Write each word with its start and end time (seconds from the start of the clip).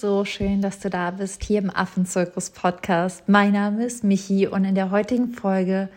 so 0.00 0.24
schön, 0.24 0.62
dass 0.62 0.78
du 0.78 0.90
da 0.90 1.10
bist 1.10 1.42
hier 1.42 1.58
im 1.58 1.70
Affenzirkus 1.74 2.50
Podcast. 2.50 3.28
Mein 3.28 3.52
Name 3.52 3.84
ist 3.84 4.04
Michi 4.04 4.46
und 4.46 4.64
in 4.64 4.76
der 4.76 4.92
heutigen 4.92 5.30
Folge 5.30 5.88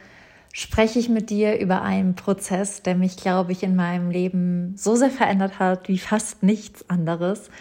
spreche 0.54 0.98
ich 0.98 1.08
mit 1.08 1.30
dir 1.30 1.60
über 1.60 1.84
einen 1.84 2.16
Prozess, 2.16 2.82
der 2.82 2.96
mich, 2.96 3.16
glaube 3.18 3.52
ich, 3.52 3.62
in 3.62 3.76
meinem 3.76 4.10
Leben 4.10 4.74
so 4.76 4.96
sehr 4.96 5.12
verändert 5.12 5.60
hat 5.60 5.88
wie 5.88 6.00
fast 6.00 6.42
nichts 6.42 6.90
anderes. 6.90 7.52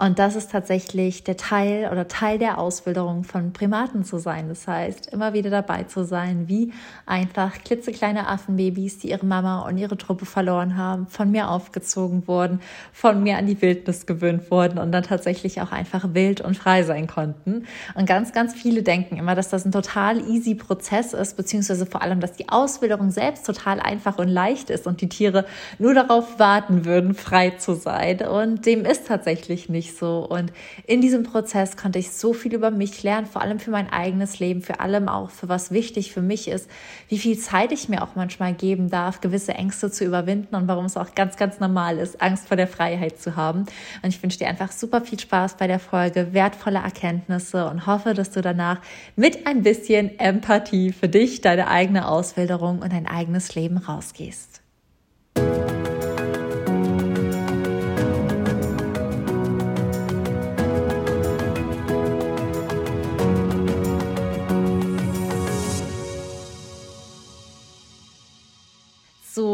Und 0.00 0.18
das 0.18 0.34
ist 0.34 0.50
tatsächlich 0.50 1.24
der 1.24 1.36
Teil 1.36 1.90
oder 1.92 2.08
Teil 2.08 2.38
der 2.38 2.56
Ausbildung 2.56 3.22
von 3.22 3.52
Primaten 3.52 4.02
zu 4.02 4.16
sein. 4.16 4.48
Das 4.48 4.66
heißt, 4.66 5.12
immer 5.12 5.34
wieder 5.34 5.50
dabei 5.50 5.82
zu 5.82 6.04
sein, 6.04 6.48
wie 6.48 6.72
einfach 7.04 7.52
klitzekleine 7.62 8.26
Affenbabys, 8.26 8.98
die 9.00 9.10
ihre 9.10 9.26
Mama 9.26 9.60
und 9.68 9.76
ihre 9.76 9.98
Truppe 9.98 10.24
verloren 10.24 10.78
haben, 10.78 11.06
von 11.06 11.30
mir 11.30 11.50
aufgezogen 11.50 12.26
wurden, 12.26 12.60
von 12.94 13.22
mir 13.22 13.36
an 13.36 13.46
die 13.46 13.60
Wildnis 13.60 14.06
gewöhnt 14.06 14.50
wurden 14.50 14.78
und 14.78 14.90
dann 14.90 15.02
tatsächlich 15.02 15.60
auch 15.60 15.70
einfach 15.70 16.14
wild 16.14 16.40
und 16.40 16.56
frei 16.56 16.82
sein 16.82 17.06
konnten. 17.06 17.66
Und 17.94 18.06
ganz, 18.06 18.32
ganz 18.32 18.54
viele 18.54 18.82
denken 18.82 19.18
immer, 19.18 19.34
dass 19.34 19.50
das 19.50 19.66
ein 19.66 19.72
total 19.72 20.26
easy 20.30 20.54
Prozess 20.54 21.12
ist, 21.12 21.36
beziehungsweise 21.36 21.84
vor 21.84 22.00
allem, 22.00 22.20
dass 22.20 22.32
die 22.32 22.48
Ausbildung 22.48 23.10
selbst 23.10 23.44
total 23.44 23.80
einfach 23.80 24.16
und 24.16 24.28
leicht 24.28 24.70
ist 24.70 24.86
und 24.86 25.02
die 25.02 25.10
Tiere 25.10 25.44
nur 25.78 25.92
darauf 25.92 26.38
warten 26.38 26.86
würden, 26.86 27.12
frei 27.12 27.50
zu 27.50 27.74
sein. 27.74 28.22
Und 28.22 28.64
dem 28.64 28.86
ist 28.86 29.06
tatsächlich 29.06 29.68
nicht 29.68 29.89
so. 29.96 30.26
Und 30.28 30.52
in 30.86 31.00
diesem 31.00 31.22
Prozess 31.22 31.76
konnte 31.76 31.98
ich 31.98 32.10
so 32.10 32.32
viel 32.32 32.54
über 32.54 32.70
mich 32.70 33.02
lernen, 33.02 33.26
vor 33.26 33.42
allem 33.42 33.58
für 33.58 33.70
mein 33.70 33.92
eigenes 33.92 34.38
Leben, 34.38 34.62
für 34.62 34.80
allem 34.80 35.08
auch, 35.08 35.30
für 35.30 35.48
was 35.48 35.70
wichtig 35.70 36.12
für 36.12 36.22
mich 36.22 36.48
ist, 36.48 36.68
wie 37.08 37.18
viel 37.18 37.38
Zeit 37.38 37.72
ich 37.72 37.88
mir 37.88 38.02
auch 38.02 38.14
manchmal 38.14 38.54
geben 38.54 38.90
darf, 38.90 39.20
gewisse 39.20 39.54
Ängste 39.54 39.90
zu 39.90 40.04
überwinden 40.04 40.54
und 40.54 40.68
warum 40.68 40.84
es 40.84 40.96
auch 40.96 41.14
ganz, 41.14 41.36
ganz 41.36 41.60
normal 41.60 41.98
ist, 41.98 42.20
Angst 42.20 42.48
vor 42.48 42.56
der 42.56 42.68
Freiheit 42.68 43.18
zu 43.18 43.36
haben. 43.36 43.66
Und 44.02 44.08
ich 44.08 44.22
wünsche 44.22 44.38
dir 44.38 44.48
einfach 44.48 44.72
super 44.72 45.00
viel 45.00 45.18
Spaß 45.18 45.56
bei 45.56 45.66
der 45.66 45.78
Folge, 45.78 46.32
wertvolle 46.32 46.78
Erkenntnisse 46.78 47.68
und 47.68 47.86
hoffe, 47.86 48.14
dass 48.14 48.30
du 48.30 48.40
danach 48.40 48.80
mit 49.16 49.46
ein 49.46 49.62
bisschen 49.62 50.18
Empathie 50.18 50.92
für 50.92 51.08
dich, 51.08 51.40
deine 51.40 51.68
eigene 51.68 52.08
Auswilderung 52.08 52.80
und 52.80 52.92
dein 52.92 53.06
eigenes 53.06 53.54
Leben 53.54 53.78
rausgehst. 53.78 54.60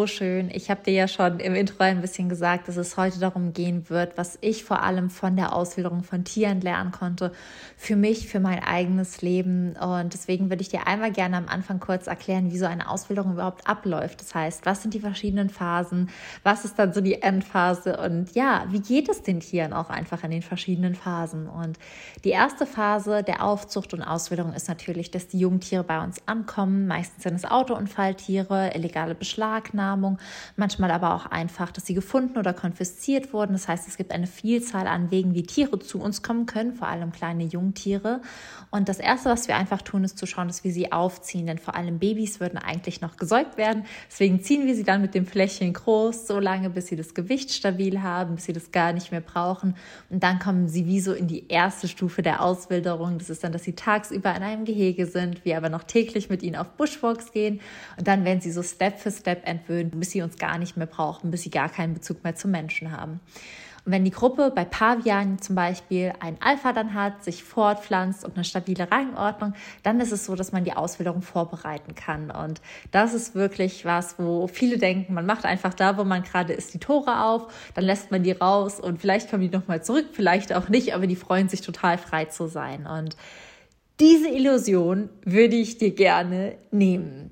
Schön. 0.07 0.51
Ich 0.53 0.71
habe 0.71 0.83
dir 0.85 0.93
ja 0.93 1.09
schon 1.09 1.41
im 1.41 1.55
Intro 1.55 1.83
ein 1.83 2.01
bisschen 2.01 2.29
gesagt, 2.29 2.69
dass 2.69 2.77
es 2.77 2.97
heute 2.97 3.19
darum 3.19 3.53
gehen 3.53 3.89
wird, 3.89 4.17
was 4.17 4.39
ich 4.41 4.65
vor 4.65 4.83
allem 4.83 5.11
von 5.11 5.37
der 5.37 5.55
Auswilderung 5.55 6.03
von 6.03 6.25
Tieren 6.25 6.61
lernen 6.61 6.93
konnte, 6.93 7.33
für 7.77 7.97
mich, 7.97 8.29
für 8.29 8.41
mein 8.41 8.63
eigenes 8.63 9.23
Leben. 9.23 9.77
Und 9.77 10.15
deswegen 10.15 10.51
würde 10.51 10.63
ich 10.63 10.69
dir 10.69 10.87
einmal 10.87 11.13
gerne 11.13 11.37
am 11.37 11.49
Anfang 11.49 11.81
kurz 11.81 12.07
erklären, 12.07 12.51
wie 12.51 12.59
so 12.59 12.67
eine 12.67 12.89
Auswilderung 12.89 13.33
überhaupt 13.33 13.69
abläuft. 13.69 14.21
Das 14.21 14.35
heißt, 14.35 14.67
was 14.67 14.83
sind 14.83 14.95
die 14.95 15.01
verschiedenen 15.01 15.51
Phasen? 15.51 16.11
Was 16.43 16.65
ist 16.65 16.79
dann 16.79 16.93
so 16.93 17.01
die 17.01 17.23
Endphase? 17.23 17.97
Und 17.97 18.35
ja, 18.35 18.65
wie 18.71 18.81
geht 18.81 19.09
es 19.09 19.23
den 19.23 19.41
Tieren 19.41 19.73
auch 19.73 19.91
einfach 19.91 20.25
in 20.25 20.31
den 20.31 20.43
verschiedenen 20.43 20.95
Phasen? 20.95 21.49
Und 21.49 21.79
die 22.25 22.31
erste 22.31 22.67
Phase 22.67 23.23
der 23.23 23.43
Aufzucht 23.43 23.95
und 23.95 24.03
Auswilderung 24.03 24.53
ist 24.53 24.69
natürlich, 24.69 25.11
dass 25.11 25.29
die 25.29 25.39
Jungtiere 25.39 25.85
bei 25.85 26.03
uns 26.03 26.17
ankommen. 26.27 26.87
Meistens 26.87 27.23
sind 27.23 27.35
es 27.35 27.45
Autounfalltiere, 27.45 28.73
illegale 28.75 29.15
Beschlag 29.15 29.75
Beschlagnahmung, 29.97 30.19
manchmal 30.57 30.91
aber 30.91 31.15
auch 31.15 31.27
einfach, 31.27 31.73
dass 31.73 31.87
sie 31.87 31.95
gefunden 31.95 32.39
oder 32.39 32.53
konfisziert 32.53 33.33
wurden. 33.33 33.53
Das 33.53 33.69
heißt, 33.69 33.89
es 33.89 33.97
gibt 33.97 34.13
eine 34.13 34.27
Vielzahl 34.27 34.87
an 34.87 35.11
Wegen, 35.11 35.35
wie 35.35 35.43
Tiere 35.43 35.79
zu 35.79 36.01
uns 36.01 36.23
kommen 36.23 36.47
können, 36.47 36.75
vor 36.75 36.89
allem 36.89 37.13
kleine 37.13 37.45
Jungtiere. 37.45 38.21
Und 38.71 38.89
das 38.89 38.99
Erste, 38.99 39.31
was 39.31 39.49
wir 39.49 39.57
einfach 39.57 39.83
tun, 39.83 40.05
ist 40.05 40.19
zu 40.19 40.27
schauen, 40.27 40.49
dass 40.49 40.65
wir 40.65 40.73
sie 40.73 40.93
aufziehen, 40.93 41.47
denn 41.47 41.59
vor 41.59 41.75
allem 41.75 41.99
Babys 41.99 42.41
würden 42.41 42.59
eigentlich 42.59 43.01
noch 43.01 43.17
gesäugt 43.17 43.57
werden. 43.57 43.85
Deswegen 44.11 44.43
ziehen 44.43 44.67
wir 44.67 44.75
sie 44.75 44.85
dann 44.85 45.01
mit 45.01 45.15
dem 45.15 45.27
Fläschchen 45.27 45.73
groß, 45.73 46.27
so 46.27 46.39
lange, 46.39 46.71
bis 46.71 46.89
sie 46.89 46.97
das 46.97 47.15
Gewicht 47.15 47.53
stabil 47.53 48.03
haben, 48.03 48.37
bis 48.37 48.45
sie 48.45 48.53
das 48.53 48.73
gar 48.73 48.93
nicht 48.93 49.11
mehr 49.11 49.21
brauchen. 49.21 49.75
Und 50.11 50.23
dann 50.23 50.39
kommen 50.39 50.69
sie 50.69 50.87
wie 50.87 51.01
so 51.01 51.13
in 51.13 51.27
die 51.27 51.49
erste 51.49 51.89
Stufe 51.89 52.23
der 52.23 52.43
Auswilderung. 52.43 53.19
Das 53.19 53.31
ist 53.31 53.45
dann, 53.45 53.53
dass 53.53 53.65
sie 53.65 53.75
tagsüber 53.75 54.35
in 54.35 54.43
einem 54.43 54.65
Gehege 54.65 55.07
sind, 55.07 55.45
wir 55.45 55.57
aber 55.57 55.69
noch 55.69 55.85
täglich 55.85 56.29
mit 56.29 56.43
ihnen 56.43 56.57
auf 56.57 56.71
Bushwalks 56.71 57.33
gehen. 57.33 57.61
Und 57.97 58.07
dann 58.07 58.25
werden 58.25 58.41
sie 58.41 58.51
so 58.51 58.63
Step 58.63 58.99
für 58.99 59.11
Step 59.11 59.47
entwöhnt, 59.47 59.86
bis 59.91 60.11
sie 60.11 60.23
uns 60.23 60.37
gar 60.37 60.59
nicht 60.59 60.77
mehr 60.77 60.87
brauchen, 60.87 61.31
bis 61.31 61.43
sie 61.43 61.51
gar 61.51 61.69
keinen 61.69 61.95
Bezug 61.95 62.25
mehr 62.25 62.35
zum 62.35 62.51
Menschen 62.51 62.93
haben. 62.93 63.21
Und 63.87 63.93
wenn 63.93 64.05
die 64.05 64.11
Gruppe 64.11 64.51
bei 64.53 64.65
Pavianen 64.65 65.41
zum 65.41 65.55
Beispiel 65.55 66.13
ein 66.19 66.37
Alpha 66.41 66.73
dann 66.73 66.93
hat, 66.93 67.23
sich 67.23 67.45
fortpflanzt 67.45 68.25
und 68.25 68.35
eine 68.35 68.43
stabile 68.43 68.91
Rangordnung, 68.91 69.55
dann 69.85 70.01
ist 70.01 70.11
es 70.11 70.27
so, 70.27 70.35
dass 70.35 70.51
man 70.51 70.65
die 70.65 70.73
Auswilderung 70.73 71.23
vorbereiten 71.23 71.95
kann. 71.95 72.33
Und 72.33 72.61
das 72.91 73.15
ist 73.15 73.37
wirklich 73.37 73.85
was, 73.85 74.19
wo 74.19 74.49
viele 74.49 74.79
denken, 74.79 75.15
man 75.15 75.25
macht 75.25 75.45
einfach 75.45 75.73
da, 75.73 75.97
wo 75.97 76.03
man 76.03 76.25
gerade 76.25 76.53
ist, 76.53 76.75
die 76.75 76.81
Tore 76.81 77.23
auf, 77.23 77.47
dann 77.75 77.85
lässt 77.85 78.11
man 78.11 78.25
die 78.25 78.33
raus 78.33 78.81
und 78.81 79.01
vielleicht 79.01 79.31
kommen 79.31 79.43
die 79.43 79.57
nochmal 79.57 79.85
zurück, 79.85 80.07
vielleicht 80.13 80.53
auch 80.53 80.69
nicht, 80.69 80.93
aber 80.93 81.07
die 81.07 81.15
freuen 81.15 81.49
sich 81.49 81.61
total 81.61 81.97
frei 81.97 82.25
zu 82.25 82.49
sein. 82.49 82.89
Und 82.89 83.17
diese 84.01 84.29
Illusion 84.29 85.11
würde 85.25 85.55
ich 85.55 85.79
dir 85.79 85.95
gerne 85.95 86.57
nehmen. 86.73 87.31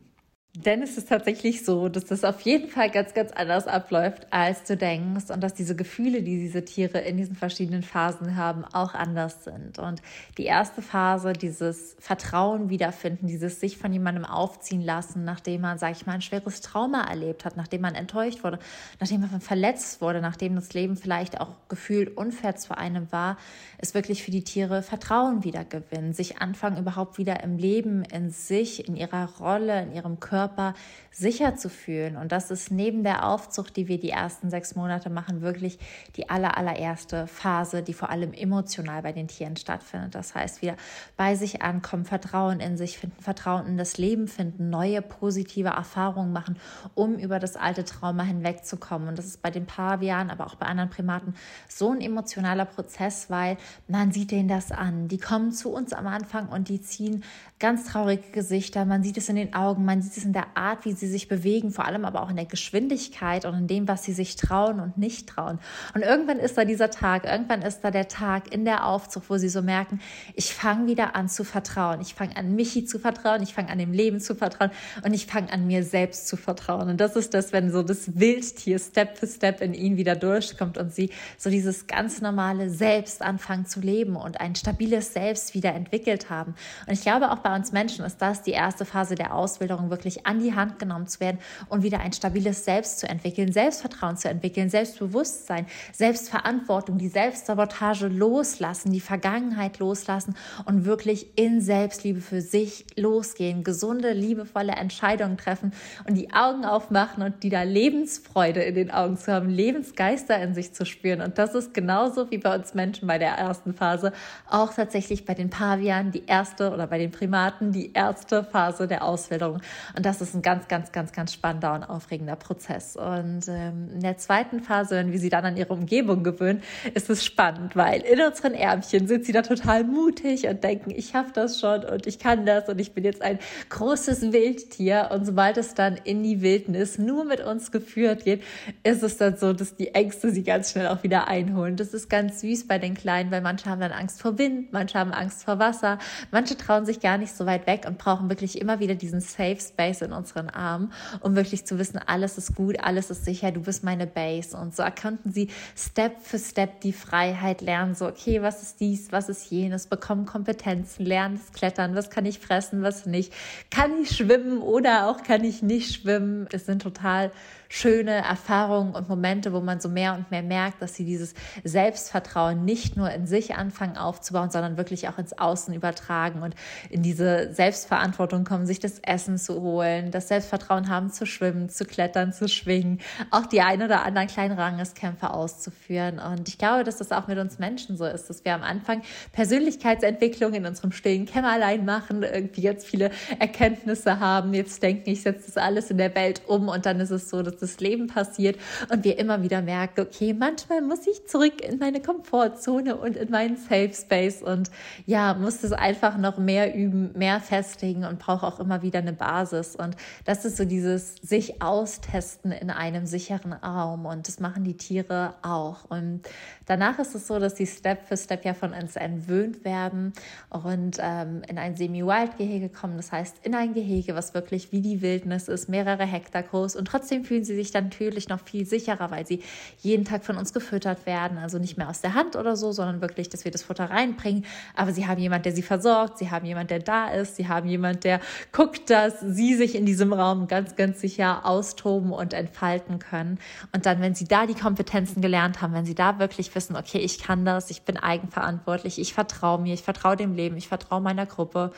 Denn 0.56 0.82
es 0.82 0.96
ist 0.96 1.08
tatsächlich 1.08 1.64
so, 1.64 1.88
dass 1.88 2.04
das 2.04 2.22
auf 2.22 2.40
jeden 2.42 2.68
Fall 2.68 2.88
ganz, 2.88 3.12
ganz 3.12 3.32
anders 3.32 3.66
abläuft, 3.66 4.28
als 4.30 4.62
du 4.62 4.76
denkst 4.76 5.30
und 5.30 5.40
dass 5.42 5.54
diese 5.54 5.74
Gefühle, 5.74 6.22
die 6.22 6.38
diese 6.38 6.64
Tiere 6.64 7.00
in 7.00 7.16
diesen 7.16 7.34
verschiedenen 7.34 7.82
Phasen 7.82 8.36
haben, 8.36 8.64
auch 8.64 8.94
anders 8.94 9.42
sind. 9.42 9.80
Und 9.80 10.00
die 10.38 10.44
erste 10.44 10.80
Phase, 10.80 11.32
dieses 11.32 11.96
Vertrauen 11.98 12.70
wiederfinden, 12.70 13.26
dieses 13.26 13.58
sich 13.58 13.78
von 13.78 13.92
jemandem 13.92 14.24
aufziehen 14.24 14.80
lassen, 14.80 15.24
nachdem 15.24 15.62
man, 15.62 15.78
sag 15.78 15.90
ich 15.90 16.06
mal, 16.06 16.12
ein 16.12 16.22
schweres 16.22 16.60
Trauma 16.60 17.02
erlebt 17.02 17.44
hat, 17.44 17.56
nachdem 17.56 17.80
man 17.80 17.96
enttäuscht 17.96 18.44
wurde, 18.44 18.60
nachdem 19.00 19.22
man 19.22 19.40
verletzt 19.40 20.00
wurde, 20.00 20.20
nachdem 20.20 20.54
das 20.54 20.72
Leben 20.72 20.96
vielleicht 20.96 21.40
auch 21.40 21.56
gefühlt 21.68 22.16
unfair 22.16 22.54
zu 22.54 22.78
einem 22.78 23.10
war, 23.10 23.38
ist 23.82 23.94
wirklich 23.94 24.22
für 24.22 24.30
die 24.30 24.44
Tiere 24.44 24.82
Vertrauen 24.82 25.42
wiedergewinnen, 25.42 26.12
sich 26.12 26.38
anfangen 26.38 26.78
überhaupt 26.78 27.18
wieder 27.18 27.42
im 27.42 27.58
Leben, 27.58 28.04
in 28.04 28.30
sich, 28.30 28.86
in 28.88 28.94
ihrer 28.94 29.28
Rolle, 29.40 29.82
in 29.82 29.92
ihrem 29.92 30.20
Körper, 30.20 30.43
Körper 30.44 30.74
sicher 31.10 31.54
zu 31.54 31.70
fühlen. 31.70 32.16
Und 32.16 32.32
das 32.32 32.50
ist 32.50 32.70
neben 32.70 33.04
der 33.04 33.26
Aufzucht, 33.26 33.76
die 33.76 33.86
wir 33.86 33.98
die 33.98 34.10
ersten 34.10 34.50
sechs 34.50 34.74
Monate 34.74 35.08
machen, 35.08 35.42
wirklich 35.42 35.78
die 36.16 36.28
aller, 36.28 36.58
allererste 36.58 37.28
Phase, 37.28 37.82
die 37.82 37.94
vor 37.94 38.10
allem 38.10 38.32
emotional 38.32 39.00
bei 39.02 39.12
den 39.12 39.28
Tieren 39.28 39.56
stattfindet. 39.56 40.14
Das 40.14 40.34
heißt, 40.34 40.60
wir 40.60 40.74
bei 41.16 41.36
sich 41.36 41.62
ankommen, 41.62 42.04
Vertrauen 42.04 42.60
in 42.60 42.76
sich 42.76 42.98
finden, 42.98 43.22
Vertrauen 43.22 43.66
in 43.66 43.78
das 43.78 43.96
Leben 43.96 44.26
finden, 44.26 44.70
neue 44.70 45.02
positive 45.02 45.68
Erfahrungen 45.68 46.32
machen, 46.32 46.58
um 46.94 47.14
über 47.14 47.38
das 47.38 47.56
alte 47.56 47.84
Trauma 47.84 48.24
hinwegzukommen. 48.24 49.08
Und 49.08 49.16
das 49.16 49.26
ist 49.26 49.40
bei 49.40 49.50
den 49.50 49.66
Pavianen, 49.66 50.30
aber 50.30 50.46
auch 50.46 50.56
bei 50.56 50.66
anderen 50.66 50.90
Primaten 50.90 51.34
so 51.68 51.92
ein 51.92 52.00
emotionaler 52.00 52.64
Prozess, 52.64 53.30
weil 53.30 53.56
man 53.88 54.10
sieht 54.12 54.32
denen 54.32 54.48
das 54.48 54.72
an. 54.72 55.08
Die 55.08 55.18
kommen 55.18 55.52
zu 55.52 55.72
uns 55.72 55.92
am 55.92 56.08
Anfang 56.08 56.48
und 56.48 56.68
die 56.68 56.80
ziehen 56.80 57.22
ganz 57.60 57.86
traurige 57.86 58.30
Gesichter. 58.30 58.84
Man 58.84 59.02
sieht 59.02 59.16
es 59.16 59.30
in 59.30 59.36
den 59.36 59.54
Augen, 59.54 59.86
man 59.86 60.02
sieht 60.02 60.16
es 60.18 60.24
in 60.24 60.33
der 60.34 60.56
Art, 60.56 60.84
wie 60.84 60.92
sie 60.92 61.08
sich 61.08 61.28
bewegen, 61.28 61.70
vor 61.70 61.86
allem 61.86 62.04
aber 62.04 62.22
auch 62.22 62.30
in 62.30 62.36
der 62.36 62.44
Geschwindigkeit 62.44 63.44
und 63.44 63.54
in 63.54 63.66
dem, 63.66 63.88
was 63.88 64.04
sie 64.04 64.12
sich 64.12 64.36
trauen 64.36 64.80
und 64.80 64.98
nicht 64.98 65.28
trauen. 65.28 65.58
Und 65.94 66.02
irgendwann 66.02 66.38
ist 66.38 66.58
da 66.58 66.64
dieser 66.64 66.90
Tag, 66.90 67.24
irgendwann 67.24 67.62
ist 67.62 67.80
da 67.80 67.90
der 67.90 68.08
Tag 68.08 68.52
in 68.52 68.64
der 68.64 68.86
Aufzucht, 68.86 69.30
wo 69.30 69.38
sie 69.38 69.48
so 69.48 69.62
merken, 69.62 70.00
ich 70.34 70.52
fange 70.54 70.86
wieder 70.86 71.16
an 71.16 71.28
zu 71.28 71.44
vertrauen. 71.44 72.00
Ich 72.00 72.14
fange 72.14 72.36
an, 72.36 72.54
Michi 72.54 72.84
zu 72.84 72.98
vertrauen, 72.98 73.42
ich 73.42 73.54
fange 73.54 73.70
an, 73.70 73.78
dem 73.78 73.92
Leben 73.92 74.20
zu 74.20 74.34
vertrauen 74.34 74.70
und 75.04 75.14
ich 75.14 75.26
fange 75.26 75.52
an, 75.52 75.66
mir 75.66 75.82
selbst 75.84 76.28
zu 76.28 76.36
vertrauen. 76.36 76.88
Und 76.88 77.00
das 77.00 77.16
ist 77.16 77.34
das, 77.34 77.52
wenn 77.52 77.70
so 77.70 77.82
das 77.82 78.18
Wildtier 78.18 78.78
Step 78.78 79.18
für 79.18 79.26
Step 79.26 79.60
in 79.60 79.74
ihnen 79.74 79.96
wieder 79.96 80.16
durchkommt 80.16 80.78
und 80.78 80.92
sie 80.92 81.10
so 81.38 81.50
dieses 81.50 81.86
ganz 81.86 82.20
normale 82.20 82.70
Selbst 82.70 83.22
anfangen 83.22 83.66
zu 83.66 83.80
leben 83.80 84.16
und 84.16 84.40
ein 84.40 84.54
stabiles 84.54 85.12
Selbst 85.12 85.54
wieder 85.54 85.74
entwickelt 85.74 86.30
haben. 86.30 86.54
Und 86.86 86.92
ich 86.92 87.02
glaube, 87.02 87.30
auch 87.30 87.38
bei 87.38 87.54
uns 87.54 87.72
Menschen 87.72 88.04
ist 88.04 88.18
das 88.18 88.42
die 88.42 88.52
erste 88.52 88.84
Phase 88.84 89.14
der 89.14 89.34
Ausbildung, 89.34 89.90
wirklich 89.90 90.23
an 90.24 90.40
die 90.40 90.54
Hand 90.54 90.78
genommen 90.78 91.06
zu 91.06 91.20
werden 91.20 91.38
und 91.68 91.82
wieder 91.82 92.00
ein 92.00 92.12
stabiles 92.12 92.64
Selbst 92.64 92.98
zu 93.00 93.08
entwickeln, 93.08 93.52
Selbstvertrauen 93.52 94.16
zu 94.16 94.28
entwickeln, 94.28 94.68
Selbstbewusstsein, 94.68 95.66
Selbstverantwortung, 95.92 96.98
die 96.98 97.08
Selbstsabotage 97.08 98.08
loslassen, 98.08 98.92
die 98.92 99.00
Vergangenheit 99.00 99.78
loslassen 99.78 100.36
und 100.64 100.84
wirklich 100.84 101.38
in 101.38 101.60
Selbstliebe 101.60 102.20
für 102.20 102.40
sich 102.40 102.86
losgehen, 102.96 103.64
gesunde, 103.64 104.12
liebevolle 104.12 104.72
Entscheidungen 104.72 105.36
treffen 105.36 105.72
und 106.08 106.14
die 106.14 106.32
Augen 106.32 106.64
aufmachen 106.64 107.22
und 107.22 107.42
die 107.42 107.50
da 107.50 107.62
Lebensfreude 107.62 108.62
in 108.62 108.74
den 108.74 108.90
Augen 108.90 109.16
zu 109.16 109.32
haben, 109.32 109.48
Lebensgeister 109.48 110.40
in 110.40 110.54
sich 110.54 110.72
zu 110.72 110.86
spüren. 110.86 111.20
Und 111.20 111.38
das 111.38 111.54
ist 111.54 111.74
genauso 111.74 112.30
wie 112.30 112.38
bei 112.38 112.54
uns 112.54 112.74
Menschen 112.74 113.06
bei 113.08 113.18
der 113.18 113.32
ersten 113.32 113.74
Phase, 113.74 114.12
auch 114.48 114.72
tatsächlich 114.74 115.24
bei 115.24 115.34
den 115.34 115.50
Pavianen 115.50 116.12
die 116.12 116.26
erste 116.26 116.72
oder 116.72 116.86
bei 116.86 116.98
den 116.98 117.10
Primaten 117.10 117.72
die 117.72 117.92
erste 117.92 118.44
Phase 118.44 118.86
der 118.86 119.04
Auswilderung. 119.04 119.60
Und 119.96 120.06
das 120.06 120.13
das 120.20 120.28
ist 120.28 120.34
ein 120.34 120.42
ganz, 120.42 120.68
ganz, 120.68 120.92
ganz, 120.92 121.12
ganz 121.12 121.32
spannender 121.32 121.74
und 121.74 121.84
aufregender 121.84 122.36
Prozess. 122.36 122.96
Und 122.96 123.42
ähm, 123.48 123.90
in 123.94 124.00
der 124.00 124.16
zweiten 124.18 124.60
Phase, 124.60 124.96
wenn 124.96 125.12
wir 125.12 125.18
sie 125.18 125.28
dann 125.28 125.44
an 125.44 125.56
ihre 125.56 125.72
Umgebung 125.72 126.22
gewöhnen, 126.22 126.62
ist 126.94 127.10
es 127.10 127.24
spannend, 127.24 127.76
weil 127.76 128.00
in 128.02 128.20
unseren 128.20 128.54
Ärmchen 128.54 129.06
sind 129.06 129.24
sie 129.24 129.32
da 129.32 129.42
total 129.42 129.84
mutig 129.84 130.46
und 130.46 130.62
denken, 130.62 130.90
ich 130.90 131.14
habe 131.14 131.30
das 131.32 131.60
schon 131.60 131.84
und 131.84 132.06
ich 132.06 132.18
kann 132.18 132.46
das 132.46 132.68
und 132.68 132.80
ich 132.80 132.92
bin 132.92 133.04
jetzt 133.04 133.22
ein 133.22 133.38
großes 133.68 134.32
Wildtier. 134.32 135.10
Und 135.12 135.26
sobald 135.26 135.56
es 135.56 135.74
dann 135.74 135.96
in 136.04 136.22
die 136.22 136.42
Wildnis 136.42 136.98
nur 136.98 137.24
mit 137.24 137.40
uns 137.40 137.72
geführt 137.72 138.24
geht, 138.24 138.42
ist 138.82 139.02
es 139.02 139.16
dann 139.16 139.36
so, 139.36 139.52
dass 139.52 139.76
die 139.76 139.94
Ängste 139.94 140.30
sie 140.30 140.42
ganz 140.42 140.72
schnell 140.72 140.88
auch 140.88 141.02
wieder 141.02 141.28
einholen. 141.28 141.76
Das 141.76 141.94
ist 141.94 142.08
ganz 142.08 142.40
süß 142.40 142.66
bei 142.66 142.78
den 142.78 142.94
Kleinen, 142.94 143.30
weil 143.30 143.40
manche 143.40 143.68
haben 143.68 143.80
dann 143.80 143.92
Angst 143.92 144.20
vor 144.20 144.38
Wind, 144.38 144.72
manche 144.72 144.98
haben 144.98 145.12
Angst 145.12 145.44
vor 145.44 145.58
Wasser, 145.58 145.98
manche 146.30 146.56
trauen 146.56 146.86
sich 146.86 147.00
gar 147.00 147.18
nicht 147.18 147.34
so 147.34 147.46
weit 147.46 147.66
weg 147.66 147.84
und 147.86 147.98
brauchen 147.98 148.28
wirklich 148.28 148.60
immer 148.60 148.80
wieder 148.80 148.94
diesen 148.94 149.20
Safe 149.20 149.58
Space 149.60 150.02
in 150.04 150.12
unseren 150.12 150.50
Armen, 150.50 150.92
um 151.20 151.36
wirklich 151.36 151.66
zu 151.66 151.78
wissen, 151.78 151.98
alles 151.98 152.38
ist 152.38 152.54
gut, 152.54 152.80
alles 152.80 153.10
ist 153.10 153.24
sicher, 153.24 153.50
du 153.52 153.60
bist 153.60 153.84
meine 153.84 154.06
Base. 154.06 154.56
Und 154.56 154.74
so 154.74 154.82
erkannten 154.82 155.32
sie 155.32 155.48
Step 155.76 156.20
für 156.22 156.38
Step 156.38 156.80
die 156.80 156.92
Freiheit, 156.92 157.60
lernen 157.60 157.94
so, 157.94 158.06
okay, 158.06 158.42
was 158.42 158.62
ist 158.62 158.80
dies, 158.80 159.12
was 159.12 159.28
ist 159.28 159.50
jenes, 159.50 159.86
bekommen 159.86 160.26
Kompetenzen, 160.26 161.04
lernen 161.04 161.38
das 161.38 161.52
Klettern, 161.52 161.94
was 161.94 162.10
kann 162.10 162.26
ich 162.26 162.38
fressen, 162.38 162.82
was 162.82 163.06
nicht, 163.06 163.32
kann 163.70 163.90
ich 164.02 164.16
schwimmen 164.16 164.58
oder 164.58 165.08
auch 165.08 165.22
kann 165.22 165.44
ich 165.44 165.62
nicht 165.62 165.94
schwimmen. 165.94 166.46
Das 166.50 166.66
sind 166.66 166.82
total 166.82 167.32
schöne 167.74 168.12
Erfahrungen 168.12 168.94
und 168.94 169.08
Momente, 169.08 169.52
wo 169.52 169.60
man 169.60 169.80
so 169.80 169.88
mehr 169.88 170.14
und 170.14 170.30
mehr 170.30 170.44
merkt, 170.44 170.80
dass 170.80 170.94
sie 170.94 171.04
dieses 171.04 171.34
Selbstvertrauen 171.64 172.64
nicht 172.64 172.96
nur 172.96 173.10
in 173.10 173.26
sich 173.26 173.56
anfangen 173.56 173.96
aufzubauen, 173.96 174.48
sondern 174.50 174.76
wirklich 174.76 175.08
auch 175.08 175.18
ins 175.18 175.36
Außen 175.36 175.74
übertragen 175.74 176.42
und 176.42 176.54
in 176.88 177.02
diese 177.02 177.52
Selbstverantwortung 177.52 178.44
kommen, 178.44 178.64
sich 178.64 178.78
das 178.78 179.00
Essen 179.00 179.38
zu 179.38 179.60
holen, 179.60 180.12
das 180.12 180.28
Selbstvertrauen 180.28 180.88
haben 180.88 181.10
zu 181.10 181.26
schwimmen, 181.26 181.68
zu 181.68 181.84
klettern, 181.84 182.32
zu 182.32 182.46
schwingen, 182.46 183.00
auch 183.32 183.46
die 183.46 183.60
ein 183.60 183.82
oder 183.82 184.04
anderen 184.04 184.28
kleinen 184.28 184.56
Rangeskämpfe 184.56 185.30
auszuführen. 185.30 186.20
Und 186.20 186.48
ich 186.48 186.58
glaube, 186.58 186.84
dass 186.84 186.98
das 186.98 187.10
auch 187.10 187.26
mit 187.26 187.38
uns 187.38 187.58
Menschen 187.58 187.96
so 187.96 188.04
ist, 188.04 188.30
dass 188.30 188.44
wir 188.44 188.54
am 188.54 188.62
Anfang 188.62 189.02
Persönlichkeitsentwicklung 189.32 190.54
in 190.54 190.64
unserem 190.64 190.92
stillen 190.92 191.26
Kämmerlein 191.26 191.84
machen, 191.84 192.22
irgendwie 192.22 192.62
jetzt 192.62 192.86
viele 192.86 193.10
Erkenntnisse 193.40 194.20
haben, 194.20 194.54
jetzt 194.54 194.80
denken, 194.80 195.10
ich 195.10 195.22
setze 195.22 195.46
das 195.46 195.56
alles 195.56 195.90
in 195.90 195.98
der 195.98 196.14
Welt 196.14 196.42
um 196.46 196.68
und 196.68 196.86
dann 196.86 197.00
ist 197.00 197.10
es 197.10 197.28
so, 197.28 197.42
dass 197.42 197.63
das 197.64 197.80
Leben 197.80 198.06
passiert 198.06 198.58
und 198.90 199.04
wir 199.04 199.18
immer 199.18 199.42
wieder 199.42 199.62
merken, 199.62 200.00
okay, 200.00 200.34
manchmal 200.34 200.82
muss 200.82 201.06
ich 201.06 201.26
zurück 201.26 201.60
in 201.60 201.78
meine 201.78 202.00
Komfortzone 202.00 202.96
und 202.96 203.16
in 203.16 203.30
meinen 203.30 203.56
Safe 203.56 203.92
Space 203.92 204.42
und 204.42 204.70
ja, 205.06 205.34
muss 205.34 205.60
das 205.60 205.72
einfach 205.72 206.16
noch 206.18 206.38
mehr 206.38 206.74
üben, 206.74 207.12
mehr 207.16 207.40
festigen 207.40 208.04
und 208.04 208.18
brauche 208.18 208.46
auch 208.46 208.60
immer 208.60 208.82
wieder 208.82 208.98
eine 208.98 209.12
Basis. 209.12 209.76
Und 209.76 209.96
das 210.24 210.44
ist 210.44 210.56
so 210.56 210.64
dieses 210.64 211.16
sich 211.16 211.62
austesten 211.62 212.52
in 212.52 212.70
einem 212.70 213.06
sicheren 213.06 213.52
Raum 213.52 214.06
und 214.06 214.28
das 214.28 214.40
machen 214.40 214.64
die 214.64 214.76
Tiere 214.76 215.34
auch. 215.42 215.84
Und 215.90 216.22
danach 216.66 216.98
ist 216.98 217.14
es 217.14 217.26
so, 217.26 217.38
dass 217.38 217.54
die 217.54 217.66
Step 217.66 218.06
für 218.06 218.16
Step 218.16 218.44
ja 218.44 218.54
von 218.54 218.72
uns 218.72 218.96
entwöhnt 218.96 219.64
werden 219.64 220.12
und 220.50 220.98
ähm, 221.00 221.42
in 221.48 221.58
ein 221.58 221.76
Semi-Wild-Gehege 221.76 222.68
kommen. 222.68 222.96
Das 222.96 223.12
heißt, 223.12 223.38
in 223.42 223.54
ein 223.54 223.74
Gehege, 223.74 224.14
was 224.14 224.34
wirklich 224.34 224.72
wie 224.72 224.80
die 224.80 225.02
Wildnis 225.02 225.48
ist, 225.48 225.68
mehrere 225.68 226.04
Hektar 226.04 226.42
groß 226.42 226.76
und 226.76 226.86
trotzdem 226.86 227.24
fühlen 227.44 227.56
sie 227.56 227.62
sich 227.62 227.70
dann 227.70 227.84
natürlich 227.84 228.28
noch 228.28 228.40
viel 228.40 228.66
sicherer, 228.66 229.10
weil 229.10 229.26
sie 229.26 229.42
jeden 229.80 230.04
Tag 230.04 230.24
von 230.24 230.36
uns 230.36 230.52
gefüttert 230.52 231.06
werden. 231.06 231.38
Also 231.38 231.58
nicht 231.58 231.76
mehr 231.76 231.88
aus 231.88 232.00
der 232.00 232.14
Hand 232.14 232.36
oder 232.36 232.56
so, 232.56 232.72
sondern 232.72 233.00
wirklich, 233.00 233.28
dass 233.28 233.44
wir 233.44 233.52
das 233.52 233.62
Futter 233.62 233.90
reinbringen. 233.90 234.44
Aber 234.74 234.92
sie 234.92 235.06
haben 235.06 235.20
jemand, 235.20 235.44
der 235.44 235.52
sie 235.52 235.62
versorgt, 235.62 236.18
sie 236.18 236.30
haben 236.30 236.46
jemand, 236.46 236.70
der 236.70 236.80
da 236.80 237.08
ist, 237.08 237.36
sie 237.36 237.48
haben 237.48 237.68
jemand, 237.68 238.04
der 238.04 238.20
guckt, 238.52 238.90
dass 238.90 239.20
sie 239.20 239.54
sich 239.54 239.74
in 239.74 239.86
diesem 239.86 240.12
Raum 240.12 240.46
ganz, 240.48 240.76
ganz 240.76 241.00
sicher 241.00 241.44
austoben 241.44 242.12
und 242.12 242.32
entfalten 242.32 242.98
können. 242.98 243.38
Und 243.72 243.86
dann, 243.86 244.00
wenn 244.00 244.14
sie 244.14 244.26
da 244.26 244.46
die 244.46 244.54
Kompetenzen 244.54 245.20
gelernt 245.20 245.60
haben, 245.60 245.74
wenn 245.74 245.86
sie 245.86 245.94
da 245.94 246.18
wirklich 246.18 246.54
wissen, 246.54 246.76
okay, 246.76 246.98
ich 246.98 247.18
kann 247.18 247.44
das, 247.44 247.70
ich 247.70 247.82
bin 247.82 247.96
eigenverantwortlich, 247.96 248.98
ich 248.98 249.12
vertraue 249.12 249.60
mir, 249.60 249.74
ich 249.74 249.82
vertraue 249.82 250.16
dem 250.16 250.34
Leben, 250.34 250.56
ich 250.56 250.68
vertraue 250.68 251.00
meiner 251.00 251.26
Gruppe, 251.26 251.72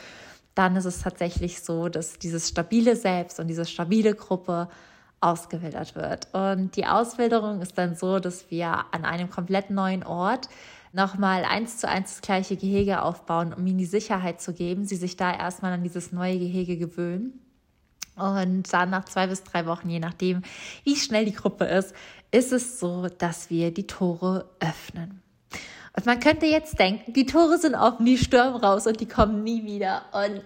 dann 0.54 0.74
ist 0.74 0.86
es 0.86 1.00
tatsächlich 1.00 1.60
so, 1.60 1.88
dass 1.88 2.18
dieses 2.18 2.48
stabile 2.48 2.96
Selbst 2.96 3.38
und 3.38 3.48
diese 3.48 3.66
stabile 3.66 4.14
Gruppe 4.14 4.68
ausgewildert 5.20 5.94
wird. 5.94 6.28
Und 6.34 6.76
die 6.76 6.86
Auswilderung 6.86 7.60
ist 7.60 7.76
dann 7.78 7.96
so, 7.96 8.18
dass 8.18 8.50
wir 8.50 8.84
an 8.92 9.04
einem 9.04 9.30
komplett 9.30 9.70
neuen 9.70 10.02
Ort 10.02 10.48
nochmal 10.92 11.44
eins 11.44 11.78
zu 11.78 11.88
eins 11.88 12.14
das 12.14 12.20
gleiche 12.22 12.56
Gehege 12.56 13.02
aufbauen, 13.02 13.52
um 13.52 13.66
ihnen 13.66 13.78
die 13.78 13.84
Sicherheit 13.86 14.40
zu 14.40 14.52
geben, 14.52 14.84
sie 14.84 14.96
sich 14.96 15.16
da 15.16 15.34
erstmal 15.34 15.72
an 15.72 15.82
dieses 15.82 16.12
neue 16.12 16.38
Gehege 16.38 16.76
gewöhnen. 16.76 17.40
Und 18.16 18.72
dann 18.72 18.90
nach 18.90 19.04
zwei 19.04 19.26
bis 19.26 19.44
drei 19.44 19.66
Wochen, 19.66 19.90
je 19.90 20.00
nachdem, 20.00 20.42
wie 20.84 20.96
schnell 20.96 21.26
die 21.26 21.34
Gruppe 21.34 21.66
ist, 21.66 21.94
ist 22.30 22.52
es 22.52 22.80
so, 22.80 23.08
dass 23.08 23.50
wir 23.50 23.72
die 23.72 23.86
Tore 23.86 24.48
öffnen. 24.58 25.22
Und 25.94 26.06
man 26.06 26.20
könnte 26.20 26.46
jetzt 26.46 26.78
denken, 26.78 27.12
die 27.12 27.26
Tore 27.26 27.58
sind 27.58 27.74
offen, 27.74 28.04
die 28.04 28.18
stürmen 28.18 28.56
raus 28.56 28.86
und 28.86 29.00
die 29.00 29.08
kommen 29.08 29.44
nie 29.44 29.64
wieder. 29.64 30.02
Und 30.12 30.42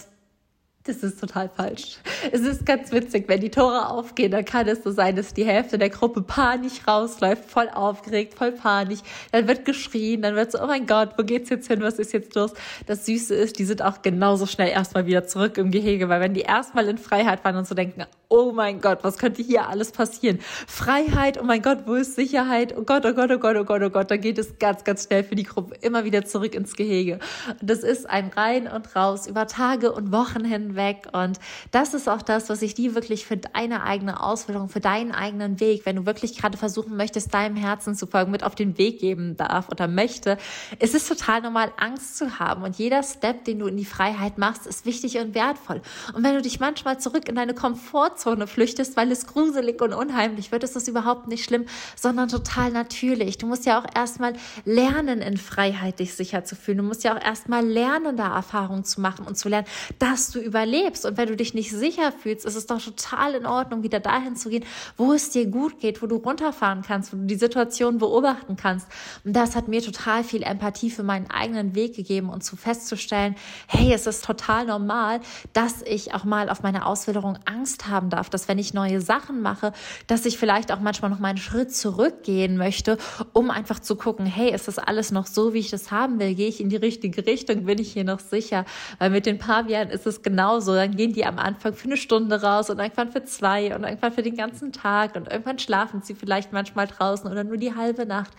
das 0.85 0.97
ist 1.03 1.21
total 1.21 1.51
falsch. 1.51 1.99
Es 2.33 2.41
ist 2.41 2.65
ganz 2.65 2.91
witzig, 2.91 3.29
wenn 3.29 3.41
die 3.41 3.51
Tore 3.51 3.89
aufgehen, 3.89 4.31
dann 4.31 4.47
kann 4.47 4.67
es 4.67 4.83
so 4.83 4.91
sein, 4.91 5.15
dass 5.15 5.35
die 5.35 5.45
Hälfte 5.45 5.77
der 5.77 5.91
Gruppe 5.91 6.23
panisch 6.23 6.87
rausläuft, 6.89 7.45
voll 7.45 7.69
aufgeregt, 7.69 8.35
voll 8.35 8.53
panisch. 8.53 9.01
Dann 9.31 9.47
wird 9.47 9.67
geschrien, 9.67 10.23
dann 10.23 10.37
wird 10.37 10.53
so, 10.53 10.63
oh 10.63 10.67
mein 10.67 10.87
Gott, 10.87 11.11
wo 11.19 11.23
geht's 11.23 11.51
jetzt 11.51 11.69
hin? 11.69 11.83
Was 11.83 11.99
ist 11.99 12.15
jetzt 12.15 12.35
los? 12.35 12.55
Das 12.87 13.05
Süße 13.05 13.35
ist, 13.35 13.59
die 13.59 13.65
sind 13.67 13.83
auch 13.83 14.01
genauso 14.01 14.47
schnell 14.47 14.71
erstmal 14.71 15.05
wieder 15.05 15.27
zurück 15.27 15.59
im 15.59 15.71
Gehege, 15.71 16.09
weil 16.09 16.21
wenn 16.23 16.33
die 16.33 16.41
erstmal 16.41 16.89
in 16.89 16.97
Freiheit 16.97 17.45
waren 17.45 17.57
und 17.57 17.67
so 17.67 17.75
denken, 17.75 18.07
oh 18.31 18.53
mein 18.53 18.81
Gott, 18.81 19.01
was 19.03 19.19
könnte 19.19 19.43
hier 19.43 19.69
alles 19.69 19.93
passieren? 19.93 20.39
Freiheit, 20.67 21.39
oh 21.39 21.45
mein 21.45 21.61
Gott, 21.61 21.81
wo 21.87 21.95
ist 21.95 22.15
Sicherheit? 22.15 22.75
Oh 22.79 22.83
Gott, 22.83 23.05
oh 23.05 23.13
Gott, 23.13 23.31
oh 23.31 23.39
Gott, 23.39 23.57
oh 23.57 23.65
Gott, 23.65 23.83
oh 23.83 23.91
Gott, 23.91 24.11
dann 24.11 24.21
geht 24.21 24.39
es 24.39 24.59
ganz, 24.59 24.85
ganz 24.85 25.05
schnell 25.05 25.25
für 25.25 25.35
die 25.35 25.43
Gruppe 25.43 25.75
immer 25.83 26.05
wieder 26.05 26.25
zurück 26.25 26.55
ins 26.55 26.75
Gehege. 26.75 27.19
Und 27.61 27.69
das 27.69 27.81
ist 27.81 28.09
ein 28.09 28.29
Rein 28.29 28.69
und 28.69 28.95
Raus 28.97 29.27
über 29.27 29.47
Tage 29.47 29.93
und 29.93 30.13
Wochen 30.13 30.45
hinweg. 30.71 31.09
Und 31.13 31.39
das 31.71 31.95
ist 31.95 32.09
auch 32.09 32.23
das, 32.23 32.49
was 32.49 32.63
ich 32.63 32.75
dir 32.75 32.95
wirklich 32.95 33.27
für 33.27 33.37
deine 33.37 33.83
eigene 33.83 34.23
Ausbildung, 34.23 34.69
für 34.69 34.81
deinen 34.81 35.13
eigenen 35.13 35.61
Weg, 35.61 35.87
wenn 35.87 35.97
du 35.97 36.07
wirklich 36.07 36.37
gerade 36.37 36.57
versuchen 36.57 36.97
möchtest, 36.97 37.35
deinem 37.35 37.57
Herzen 37.57 37.95
zu 37.95 38.07
folgen, 38.07 38.31
mit 38.31 38.45
auf 38.45 38.55
den 38.55 38.79
Weg 38.79 39.01
geben 39.01 39.37
darf 39.37 39.69
oder 39.69 39.89
möchte. 39.89 40.39
Es 40.79 40.95
ist 40.95 41.09
total 41.09 41.43
normal, 41.43 41.73
Angst 41.77 42.17
zu 42.17 42.39
haben. 42.39 42.63
Und 42.63 42.77
jeder 42.77 43.03
Step, 43.03 43.45
den 43.45 43.59
du 43.59 43.67
in 43.67 43.77
die 43.77 43.85
Freiheit 43.85 44.39
machst, 44.39 44.67
ist 44.67 44.87
wichtig 44.87 45.19
und 45.19 45.35
wertvoll. 45.35 45.83
Und 46.15 46.25
wenn 46.25 46.35
du 46.35 46.43
dich 46.43 46.61
manchmal 46.61 46.99
zurück 46.99 47.29
in 47.29 47.35
deine 47.35 47.55
Komfortzone 47.55 48.47
flüchtest, 48.47 48.97
weil 48.97 49.11
es 49.11 49.27
gruselig 49.27 49.81
und 49.83 49.93
unheimlich 49.93 50.53
wird, 50.53 50.65
ist 50.65 50.77
das 50.77 50.89
überhaupt 50.89 51.29
nicht 51.29 51.45
schlimm, 51.45 51.67
sondern 51.97 52.29
total 52.29 52.71
natürlich. 52.71 53.39
Du 53.39 53.47
musst 53.47 53.67
ja 53.67 53.81
auch 53.81 53.87
erstmal 53.95 54.35
lernen, 54.65 55.21
in 55.21 55.37
Freiheit 55.37 55.99
dich 55.99 56.15
sicher 56.15 56.45
zu 56.45 56.57
fühlen. 56.57 56.79
Du 56.79 56.85
musst 56.85 57.05
ja 57.05 57.17
auch 57.17 57.23
erstmal 57.23 57.67
lernen, 57.67 58.17
da 58.17 58.35
Erfahrungen 58.35 58.85
zu 58.85 59.01
machen 59.01 59.27
und 59.27 59.37
zu 59.37 59.49
lernen, 59.49 59.67
dass 59.99 60.31
du 60.31 60.41
überlebst. 60.61 61.07
Und 61.07 61.17
wenn 61.17 61.29
du 61.29 61.37
dich 61.37 61.55
nicht 61.55 61.71
sicher 61.71 62.13
fühlst, 62.13 62.45
ist 62.45 62.57
es 62.57 62.67
doch 62.67 62.83
total 62.83 63.35
in 63.35 63.47
Ordnung, 63.47 63.83
wieder 63.83 64.01
dahin 64.01 64.37
zu 64.37 64.51
gehen, 64.51 64.65
wo 64.97 65.13
es 65.13 65.31
dir 65.31 65.47
gut 65.47 65.79
geht, 65.79 66.03
wo 66.03 66.07
du 66.07 66.17
runterfahren 66.17 66.83
kannst, 66.83 67.13
wo 67.13 67.17
du 67.17 67.25
die 67.25 67.37
Situation 67.37 67.99
beobachten 67.99 68.57
kannst. 68.57 68.89
Und 69.25 69.35
das 69.35 69.57
hat 69.57 69.69
mir 69.69 69.83
total 69.83 70.25
viel 70.25 70.43
Empathie 70.43 70.91
für 70.91 71.03
meinen 71.03 71.31
eigenen 71.31 71.75
Weg 71.75 71.97
gegeben 71.97 72.29
und 72.29 72.45
zu 72.45 72.57
festzustellen, 72.57 73.37
hey, 73.67 73.93
es 73.93 74.07
ist 74.07 74.25
total 74.25 74.67
normal, 74.67 75.21
dass 75.53 75.83
ich 75.83 76.15
auch 76.15 76.25
mal 76.25 76.51
auf 76.51 76.63
meine 76.63 76.87
Auswilderung 76.87 77.39
Angst 77.45 77.89
haben 77.89 78.11
darf, 78.11 78.31
dass 78.31 78.49
wenn 78.49 78.59
ich 78.59 78.75
neue 78.75 79.01
Sachen 79.01 79.43
mache, 79.43 79.73
dass 80.07 80.27
ich 80.27 80.39
vielleicht 80.39 80.73
auch 80.73 80.81
manchmal 80.81 81.11
noch 81.11 81.19
mal 81.19 81.29
einen 81.29 81.39
Schritt 81.39 81.75
zurückgehen 81.75 82.57
möchte, 82.57 82.99
um 83.33 83.51
einfach 83.51 83.81
zu 83.81 83.97
gucken, 83.97 84.27
hey, 84.27 84.53
ist 84.53 84.69
das 84.69 84.79
alles 84.79 85.11
noch 85.11 85.27
so, 85.27 85.55
wie 85.55 85.59
ich 85.59 85.71
das 85.71 85.91
haben 85.91 86.19
will? 86.19 86.35
Gehe 86.35 86.49
ich 86.49 86.61
in 86.61 86.69
die 86.69 86.77
richtige 86.77 87.27
Richtung? 87.27 87.65
Bin 87.65 87.79
ich 87.79 87.93
hier 87.93 88.05
noch 88.05 88.21
sicher? 88.21 88.65
Weil 88.99 89.11
mit 89.11 89.27
den 89.27 89.39
Pavianen 89.39 89.91
ist 89.91 90.07
es 90.07 90.23
genauso. 90.51 90.75
Dann 90.75 90.97
gehen 90.97 91.13
die 91.13 91.25
am 91.25 91.39
Anfang 91.39 91.73
für 91.75 91.85
eine 91.85 91.97
Stunde 91.97 92.43
raus 92.43 92.71
und 92.71 92.79
irgendwann 92.79 93.11
für 93.11 93.25
zwei 93.25 93.75
und 93.75 93.85
irgendwann 93.85 94.13
für 94.13 94.23
den 94.23 94.37
ganzen 94.37 94.73
Tag 94.73 95.17
und 95.17 95.29
irgendwann 95.29 95.59
schlafen 95.59 96.03
sie 96.03 96.15
vielleicht 96.15 96.53
manchmal 96.53 96.87
draußen 96.87 97.31
oder 97.31 97.45
nur 97.45 97.57
die 97.57 97.75
halbe 97.75 98.07
Nacht. 98.07 98.33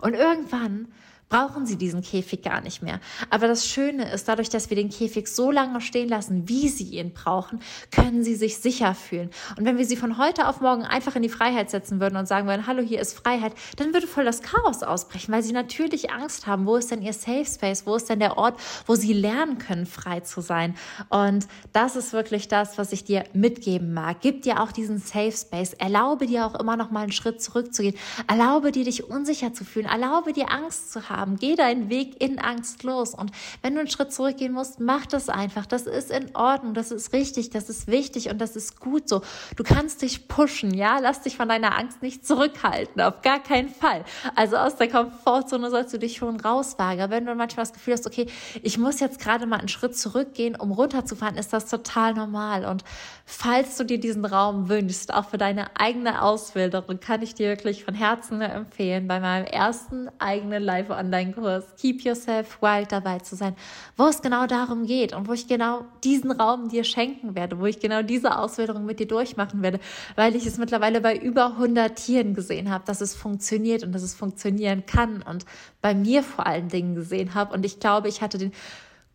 Und 0.00 0.14
irgendwann 0.14 0.88
brauchen 1.28 1.66
sie 1.66 1.76
diesen 1.76 2.02
Käfig 2.02 2.42
gar 2.42 2.60
nicht 2.60 2.82
mehr. 2.82 3.00
Aber 3.30 3.48
das 3.48 3.66
Schöne 3.66 4.10
ist, 4.12 4.28
dadurch, 4.28 4.48
dass 4.48 4.70
wir 4.70 4.76
den 4.76 4.88
Käfig 4.88 5.28
so 5.28 5.50
lange 5.50 5.80
stehen 5.80 6.08
lassen, 6.08 6.48
wie 6.48 6.68
sie 6.68 6.96
ihn 6.96 7.12
brauchen, 7.12 7.60
können 7.90 8.24
sie 8.24 8.34
sich 8.34 8.58
sicher 8.58 8.94
fühlen. 8.94 9.30
Und 9.58 9.64
wenn 9.64 9.76
wir 9.78 9.84
sie 9.84 9.96
von 9.96 10.18
heute 10.18 10.48
auf 10.48 10.60
morgen 10.60 10.84
einfach 10.84 11.16
in 11.16 11.22
die 11.22 11.28
Freiheit 11.28 11.70
setzen 11.70 12.00
würden 12.00 12.16
und 12.16 12.26
sagen 12.26 12.46
würden, 12.48 12.66
hallo, 12.66 12.82
hier 12.82 13.00
ist 13.00 13.14
Freiheit, 13.14 13.52
dann 13.76 13.92
würde 13.92 14.06
voll 14.06 14.24
das 14.24 14.42
Chaos 14.42 14.82
ausbrechen, 14.82 15.32
weil 15.32 15.42
sie 15.42 15.52
natürlich 15.52 16.10
Angst 16.10 16.46
haben, 16.46 16.66
wo 16.66 16.76
ist 16.76 16.90
denn 16.90 17.02
ihr 17.02 17.12
Safe 17.12 17.44
Space, 17.44 17.84
wo 17.84 17.96
ist 17.96 18.08
denn 18.08 18.20
der 18.20 18.38
Ort, 18.38 18.58
wo 18.86 18.94
sie 18.94 19.12
lernen 19.12 19.58
können, 19.58 19.86
frei 19.86 20.20
zu 20.20 20.40
sein. 20.40 20.74
Und 21.10 21.46
das 21.72 21.96
ist 21.96 22.12
wirklich 22.12 22.48
das, 22.48 22.78
was 22.78 22.92
ich 22.92 23.04
dir 23.04 23.24
mitgeben 23.34 23.92
mag. 23.92 24.18
Gib 24.20 24.42
dir 24.42 24.62
auch 24.62 24.72
diesen 24.72 24.98
Safe 24.98 25.32
Space. 25.32 25.74
Erlaube 25.74 26.26
dir 26.26 26.46
auch 26.46 26.54
immer 26.54 26.76
noch 26.76 26.90
mal 26.90 27.02
einen 27.02 27.12
Schritt 27.12 27.42
zurückzugehen. 27.42 27.96
Erlaube 28.26 28.72
dir, 28.72 28.84
dich 28.84 29.04
unsicher 29.04 29.52
zu 29.52 29.64
fühlen. 29.64 29.86
Erlaube 29.86 30.32
dir, 30.32 30.50
Angst 30.50 30.92
zu 30.92 31.08
haben 31.08 31.17
haben. 31.18 31.36
Geh 31.36 31.56
deinen 31.56 31.88
Weg 31.88 32.22
in 32.22 32.38
Angst 32.38 32.82
los. 32.82 33.14
Und 33.14 33.32
wenn 33.62 33.74
du 33.74 33.80
einen 33.80 33.90
Schritt 33.90 34.12
zurückgehen 34.12 34.52
musst, 34.52 34.80
mach 34.80 35.06
das 35.06 35.28
einfach. 35.28 35.66
Das 35.66 35.82
ist 35.82 36.10
in 36.10 36.34
Ordnung, 36.34 36.74
das 36.74 36.90
ist 36.90 37.12
richtig, 37.12 37.50
das 37.50 37.68
ist 37.68 37.88
wichtig 37.88 38.30
und 38.30 38.38
das 38.38 38.56
ist 38.56 38.80
gut 38.80 39.08
so. 39.08 39.22
Du 39.56 39.64
kannst 39.64 40.02
dich 40.02 40.28
pushen, 40.28 40.72
ja? 40.72 40.98
Lass 40.98 41.22
dich 41.22 41.36
von 41.36 41.48
deiner 41.48 41.76
Angst 41.78 42.02
nicht 42.02 42.26
zurückhalten, 42.26 43.00
auf 43.02 43.22
gar 43.22 43.42
keinen 43.42 43.68
Fall. 43.68 44.04
Also 44.34 44.56
aus 44.56 44.76
der 44.76 44.88
Komfortzone 44.88 45.70
sollst 45.70 45.92
du 45.92 45.98
dich 45.98 46.16
schon 46.16 46.40
rauswagen. 46.40 47.10
Wenn 47.10 47.26
du 47.26 47.34
manchmal 47.34 47.64
das 47.64 47.72
Gefühl 47.72 47.94
hast, 47.94 48.06
okay, 48.06 48.26
ich 48.62 48.78
muss 48.78 49.00
jetzt 49.00 49.20
gerade 49.20 49.46
mal 49.46 49.58
einen 49.58 49.68
Schritt 49.68 49.96
zurückgehen, 49.96 50.56
um 50.56 50.72
runterzufahren, 50.72 51.36
ist 51.36 51.52
das 51.52 51.66
total 51.66 52.14
normal. 52.14 52.64
Und 52.64 52.84
falls 53.24 53.76
du 53.76 53.84
dir 53.84 53.98
diesen 53.98 54.24
Raum 54.24 54.68
wünschst, 54.68 55.12
auch 55.12 55.28
für 55.28 55.38
deine 55.38 55.76
eigene 55.78 56.22
Ausbildung, 56.22 56.84
kann 57.00 57.22
ich 57.22 57.34
dir 57.34 57.48
wirklich 57.48 57.84
von 57.84 57.94
Herzen 57.94 58.40
empfehlen, 58.40 59.08
bei 59.08 59.20
meinem 59.20 59.46
ersten 59.46 60.08
eigenen 60.18 60.62
Live-Online-Kurs 61.08 61.76
Keep 61.76 62.02
Yourself 62.02 62.60
Wild 62.60 62.92
dabei 62.92 63.18
zu 63.18 63.36
sein, 63.36 63.54
wo 63.96 64.06
es 64.06 64.22
genau 64.22 64.46
darum 64.46 64.86
geht 64.86 65.14
und 65.14 65.28
wo 65.28 65.32
ich 65.32 65.46
genau 65.46 65.84
diesen 66.04 66.30
Raum 66.30 66.68
dir 66.68 66.84
schenken 66.84 67.34
werde, 67.34 67.58
wo 67.58 67.66
ich 67.66 67.80
genau 67.80 68.02
diese 68.02 68.38
Ausbildung 68.38 68.84
mit 68.84 69.00
dir 69.00 69.08
durchmachen 69.08 69.62
werde, 69.62 69.80
weil 70.16 70.36
ich 70.36 70.46
es 70.46 70.58
mittlerweile 70.58 71.00
bei 71.00 71.16
über 71.16 71.52
100 71.52 71.96
Tieren 71.96 72.34
gesehen 72.34 72.70
habe, 72.70 72.84
dass 72.86 73.00
es 73.00 73.14
funktioniert 73.14 73.82
und 73.82 73.92
dass 73.92 74.02
es 74.02 74.14
funktionieren 74.14 74.86
kann 74.86 75.22
und 75.22 75.44
bei 75.80 75.94
mir 75.94 76.22
vor 76.22 76.46
allen 76.46 76.68
Dingen 76.68 76.94
gesehen 76.94 77.34
habe. 77.34 77.54
Und 77.54 77.64
ich 77.64 77.80
glaube, 77.80 78.08
ich 78.08 78.22
hatte 78.22 78.38
den 78.38 78.52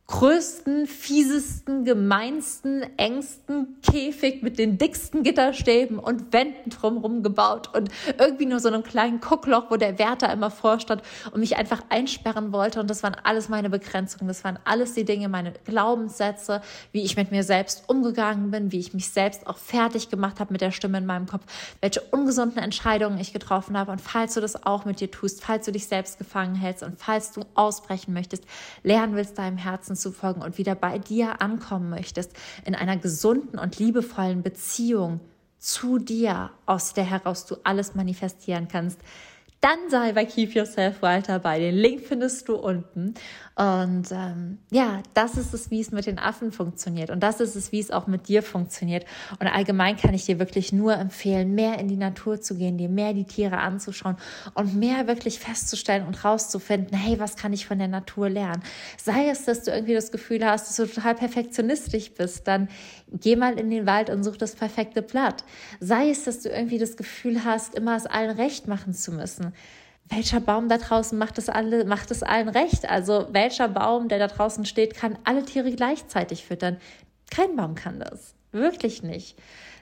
größten, 0.07 0.85
fiesesten, 0.85 1.85
gemeinsten, 1.85 2.83
engsten 2.97 3.77
Käfig 3.81 4.43
mit 4.43 4.59
den 4.59 4.77
dicksten 4.77 5.23
Gitterstäben 5.23 5.97
und 5.97 6.33
Wänden 6.33 6.69
drumherum 6.69 7.23
gebaut 7.23 7.73
und 7.73 7.89
irgendwie 8.19 8.45
nur 8.45 8.59
so 8.59 8.67
einem 8.67 8.83
kleinen 8.83 9.21
Guckloch, 9.21 9.71
wo 9.71 9.77
der 9.77 9.97
Wärter 9.99 10.31
immer 10.33 10.51
vorstand 10.51 11.01
und 11.31 11.39
mich 11.39 11.55
einfach 11.55 11.83
einsperren 11.87 12.51
wollte. 12.51 12.81
Und 12.81 12.89
das 12.89 13.01
waren 13.01 13.15
alles 13.23 13.47
meine 13.47 13.69
Begrenzungen, 13.69 14.27
das 14.27 14.43
waren 14.43 14.59
alles 14.65 14.93
die 14.93 15.05
Dinge, 15.05 15.29
meine 15.29 15.53
Glaubenssätze, 15.63 16.61
wie 16.91 17.03
ich 17.03 17.15
mit 17.15 17.31
mir 17.31 17.43
selbst 17.43 17.85
umgegangen 17.87 18.51
bin, 18.51 18.73
wie 18.73 18.79
ich 18.79 18.93
mich 18.93 19.09
selbst 19.09 19.47
auch 19.47 19.57
fertig 19.57 20.09
gemacht 20.09 20.41
habe 20.41 20.51
mit 20.51 20.59
der 20.59 20.71
Stimme 20.71 20.97
in 20.97 21.05
meinem 21.05 21.27
Kopf, 21.27 21.43
welche 21.79 22.01
ungesunden 22.01 22.61
Entscheidungen 22.61 23.17
ich 23.19 23.31
getroffen 23.31 23.77
habe. 23.77 23.91
Und 23.91 24.01
falls 24.01 24.33
du 24.33 24.41
das 24.41 24.65
auch 24.65 24.83
mit 24.83 24.99
dir 24.99 25.09
tust, 25.09 25.41
falls 25.41 25.65
du 25.65 25.71
dich 25.71 25.87
selbst 25.87 26.17
gefangen 26.17 26.55
hältst 26.55 26.83
und 26.83 26.99
falls 26.99 27.31
du 27.31 27.41
ausbrechen 27.55 28.13
möchtest, 28.13 28.43
lernen 28.83 29.15
willst 29.15 29.37
deinem 29.37 29.57
Herzen 29.57 29.92
Herzen 29.93 29.95
zu 29.95 30.11
folgen 30.11 30.41
und 30.41 30.57
wieder 30.57 30.75
bei 30.75 30.97
dir 30.97 31.41
ankommen 31.41 31.89
möchtest, 31.89 32.33
in 32.65 32.75
einer 32.75 32.97
gesunden 32.97 33.59
und 33.59 33.79
liebevollen 33.79 34.43
Beziehung 34.43 35.19
zu 35.59 35.97
dir, 35.97 36.49
aus 36.65 36.93
der 36.93 37.05
heraus 37.05 37.45
du 37.45 37.55
alles 37.63 37.95
manifestieren 37.95 38.67
kannst, 38.67 38.99
dann 39.61 39.77
sei 39.89 40.11
bei 40.11 40.25
Keep 40.25 40.55
Yourself 40.55 41.01
Wild 41.01 41.29
dabei. 41.29 41.57
Den 41.59 41.75
Link 41.75 42.01
findest 42.05 42.49
du 42.49 42.55
unten. 42.55 43.13
Und 43.55 44.11
ähm, 44.11 44.57
ja, 44.71 45.03
das 45.13 45.37
ist 45.37 45.53
es, 45.53 45.69
wie 45.69 45.79
es 45.79 45.91
mit 45.91 46.07
den 46.07 46.17
Affen 46.17 46.51
funktioniert. 46.51 47.11
Und 47.11 47.21
das 47.21 47.39
ist 47.39 47.55
es, 47.55 47.71
wie 47.71 47.79
es 47.79 47.91
auch 47.91 48.07
mit 48.07 48.27
dir 48.27 48.41
funktioniert. 48.41 49.05
Und 49.39 49.45
allgemein 49.45 49.95
kann 49.95 50.15
ich 50.15 50.25
dir 50.25 50.39
wirklich 50.39 50.73
nur 50.73 50.95
empfehlen, 50.95 51.53
mehr 51.53 51.77
in 51.77 51.87
die 51.87 51.95
Natur 51.95 52.41
zu 52.41 52.55
gehen, 52.55 52.79
dir 52.79 52.89
mehr 52.89 53.13
die 53.13 53.25
Tiere 53.25 53.59
anzuschauen 53.59 54.17
und 54.55 54.75
mehr 54.75 55.05
wirklich 55.05 55.37
festzustellen 55.39 56.07
und 56.07 56.25
rauszufinden, 56.25 56.97
hey, 56.97 57.19
was 57.19 57.35
kann 57.35 57.53
ich 57.53 57.67
von 57.67 57.77
der 57.77 57.87
Natur 57.87 58.27
lernen? 58.27 58.63
Sei 58.97 59.29
es, 59.29 59.45
dass 59.45 59.61
du 59.63 59.71
irgendwie 59.71 59.93
das 59.93 60.11
Gefühl 60.11 60.43
hast, 60.43 60.67
dass 60.67 60.77
du 60.77 60.91
total 60.91 61.13
perfektionistisch 61.13 62.11
bist, 62.11 62.47
dann 62.47 62.69
geh 63.11 63.35
mal 63.35 63.59
in 63.59 63.69
den 63.69 63.85
Wald 63.85 64.09
und 64.09 64.23
such 64.23 64.37
das 64.37 64.55
perfekte 64.55 65.03
Blatt. 65.03 65.43
Sei 65.79 66.09
es, 66.09 66.23
dass 66.23 66.41
du 66.41 66.49
irgendwie 66.49 66.79
das 66.79 66.97
Gefühl 66.97 67.45
hast, 67.45 67.75
immer 67.75 67.95
es 67.95 68.07
allen 68.07 68.35
recht 68.35 68.67
machen 68.67 68.93
zu 68.93 69.11
müssen 69.11 69.53
welcher 70.09 70.39
Baum 70.39 70.69
da 70.69 70.77
draußen 70.77 71.17
macht 71.17 71.37
es 71.37 71.49
alle, 71.49 71.85
macht 71.85 72.11
es 72.11 72.23
allen 72.23 72.49
recht? 72.49 72.89
Also 72.89 73.27
welcher 73.31 73.67
Baum, 73.67 74.07
der 74.07 74.19
da 74.19 74.27
draußen 74.27 74.65
steht, 74.65 74.95
kann 74.95 75.17
alle 75.23 75.43
Tiere 75.45 75.71
gleichzeitig 75.71 76.45
füttern? 76.45 76.77
Kein 77.31 77.55
Baum 77.55 77.75
kann 77.75 77.99
das. 77.99 78.35
Wirklich 78.51 79.01
nicht. 79.01 79.37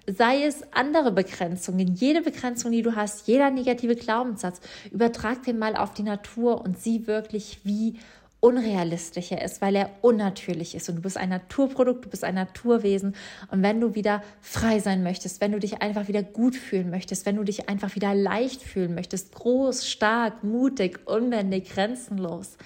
Sei 0.07 0.43
es 0.43 0.63
andere 0.73 1.11
Begrenzungen, 1.11 1.95
jede 1.95 2.21
Begrenzung, 2.21 2.71
die 2.71 2.81
du 2.81 2.95
hast, 2.95 3.27
jeder 3.27 3.51
negative 3.51 3.95
Glaubenssatz, 3.95 4.59
übertrag 4.91 5.43
den 5.43 5.59
mal 5.59 5.75
auf 5.75 5.93
die 5.93 6.03
Natur 6.03 6.61
und 6.61 6.79
sieh 6.79 7.05
wirklich, 7.05 7.59
wie 7.63 7.99
unrealistisch 8.41 9.31
er 9.31 9.43
ist, 9.43 9.62
weil 9.62 9.75
er 9.75 9.91
unnatürlich 10.01 10.75
ist. 10.75 10.89
Und 10.89 10.98
du 10.98 11.01
bist 11.03 11.15
ein 11.15 11.29
Naturprodukt, 11.29 12.05
du 12.05 12.10
bist 12.10 12.24
ein 12.24 12.36
Naturwesen. 12.36 13.15
Und 13.51 13.63
wenn 13.63 13.79
du 13.79 13.95
wieder 13.95 14.24
frei 14.41 14.79
sein 14.79 15.03
möchtest, 15.03 15.39
wenn 15.39 15.51
du 15.51 15.60
dich 15.60 15.81
einfach 15.81 16.07
wieder 16.07 16.24
gut 16.24 16.55
fühlen 16.55 16.89
möchtest, 16.89 17.25
wenn 17.25 17.38
du 17.38 17.43
dich 17.43 17.69
einfach 17.69 17.95
wieder 17.95 18.13
leicht 18.15 18.63
fühlen 18.63 18.95
möchtest, 18.95 19.33
groß, 19.36 19.88
stark, 19.88 20.43
mutig, 20.43 21.07
unbändig, 21.07 21.69
grenzenlos, 21.69 22.57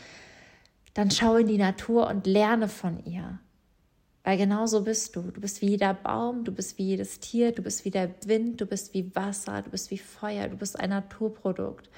dann 0.94 1.12
schau 1.12 1.36
in 1.36 1.48
die 1.48 1.58
Natur 1.58 2.08
und 2.08 2.26
lerne 2.26 2.70
von 2.70 3.06
ihr. 3.06 3.40
Weil 4.24 4.38
genau 4.38 4.66
so 4.66 4.86
bist 4.86 5.16
du. 5.16 5.24
Du 5.24 5.42
bist 5.42 5.62
wie 5.62 5.72
jeder 5.72 5.94
Baum, 5.94 6.46
du 6.46 6.54
bist 6.54 6.78
wie 6.78 6.86
jedes 6.86 7.20
Tier, 7.20 7.52
du 7.52 7.62
bist 7.62 7.84
wie 7.84 7.92
der 7.92 8.10
Wind, 8.26 8.62
du 8.62 8.66
bist 8.66 8.94
wie 8.94 9.14
Wasser, 9.14 9.62
du 9.62 9.70
bist 9.70 9.92
wie 9.92 9.98
Feuer, 9.98 10.48
du 10.48 10.56
bist 10.56 10.80
ein 10.80 10.90
Naturprodukt. 10.90 11.90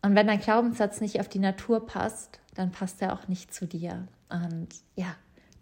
Und 0.00 0.16
wenn 0.16 0.26
dein 0.26 0.40
Glaubenssatz 0.40 1.00
nicht 1.00 1.20
auf 1.20 1.28
die 1.28 1.38
Natur 1.38 1.86
passt, 1.86 2.40
dann 2.54 2.70
passt 2.70 3.02
er 3.02 3.14
auch 3.14 3.28
nicht 3.28 3.54
zu 3.54 3.66
dir. 3.66 4.06
Und 4.28 4.68
ja, 4.96 5.14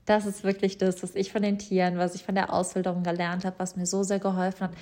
das 0.07 0.27
ist 0.27 0.43
wirklich 0.43 0.77
das, 0.79 1.03
was 1.03 1.15
ich 1.15 1.31
von 1.31 1.43
den 1.43 1.59
Tieren, 1.59 1.99
was 1.99 2.17
ich 2.17 2.25
von 2.25 2.35
der 2.35 2.53
Ausbildung 2.53 3.05
gelernt 3.05 3.45
habe, 3.45 3.59
was 3.59 3.77
mir 3.77 3.87
so 3.87 4.03
sehr 4.03 4.19
geholfen 4.19 4.63
hat, 4.63 4.73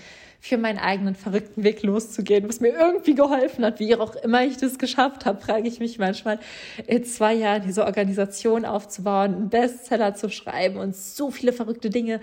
für 0.40 0.56
meinen 0.56 0.78
eigenen 0.78 1.14
verrückten 1.14 1.64
Weg 1.64 1.82
loszugehen, 1.82 2.48
was 2.48 2.60
mir 2.60 2.68
irgendwie 2.70 3.14
geholfen 3.14 3.64
hat, 3.64 3.78
wie 3.78 3.94
auch 3.96 4.14
immer 4.16 4.44
ich 4.44 4.56
das 4.56 4.78
geschafft 4.78 5.26
habe, 5.26 5.40
frage 5.40 5.68
ich 5.68 5.80
mich 5.80 5.98
manchmal, 5.98 6.38
in 6.86 7.04
zwei 7.04 7.34
Jahren 7.34 7.62
diese 7.62 7.84
Organisation 7.84 8.64
aufzubauen, 8.64 9.34
einen 9.34 9.50
Bestseller 9.50 10.14
zu 10.14 10.30
schreiben 10.30 10.78
und 10.78 10.96
so 10.96 11.30
viele 11.30 11.52
verrückte 11.52 11.90
Dinge 11.90 12.20